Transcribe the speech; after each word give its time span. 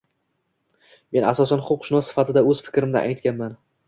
Men 1.17 1.27
asosan 1.31 1.61
huquqshunos 1.67 2.09
sifatida 2.13 2.43
oʻz 2.55 2.63
fikrimni 2.69 2.99
aytganman. 3.03 3.55